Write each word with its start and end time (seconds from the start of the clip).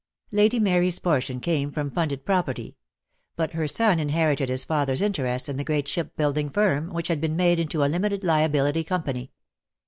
Lady 0.31 0.59
Mary's 0.59 0.97
portion 0.97 1.39
came 1.39 1.69
from 1.69 1.91
funded 1.91 2.25
pro 2.25 2.41
perty; 2.41 2.75
but 3.35 3.53
her 3.53 3.67
son 3.67 3.99
inherited 3.99 4.49
his 4.49 4.63
father's 4.65 4.99
interest 4.99 5.47
in 5.47 5.57
the 5.57 5.63
great 5.63 5.87
shipbuilding 5.87 6.49
firm, 6.49 6.91
which 6.91 7.07
had 7.07 7.21
been 7.21 7.35
made 7.35 7.59
into 7.59 7.83
a 7.83 7.85
Limited 7.85 8.23
Liability 8.23 8.83
Company. 8.83 9.31